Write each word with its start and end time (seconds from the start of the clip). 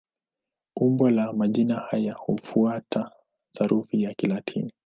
Umbo 0.75 1.09
la 1.09 1.33
majina 1.33 1.79
haya 1.79 2.13
hufuata 2.13 3.11
sarufi 3.53 4.01
ya 4.03 4.13
Kilatini. 4.13 4.73